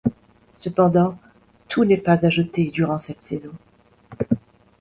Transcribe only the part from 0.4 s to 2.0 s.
Cependant, tout n'est